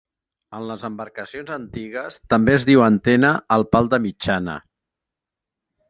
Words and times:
En 0.59 0.63
les 0.69 0.85
embarcacions 0.89 1.51
antigues 1.57 2.17
també 2.37 2.57
es 2.63 2.67
diu 2.73 2.83
antena 2.89 3.35
al 3.59 3.69
pal 3.77 3.93
de 3.95 4.03
mitjana. 4.11 4.61